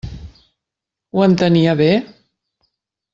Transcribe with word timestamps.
Ho 1.15 1.25
entenia 1.25 1.75
bé? 1.83 1.91